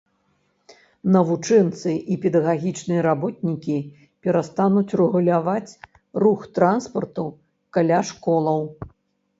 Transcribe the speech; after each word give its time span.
Навучэнцы 1.15 1.91
і 2.15 2.17
педагагічныя 2.23 3.01
работнікі 3.09 3.77
перастануць 4.25 4.95
рэгуляваць 5.03 5.77
рух 6.27 6.39
транспарту 6.59 7.25
каля 7.77 7.99
школаў. 8.13 8.61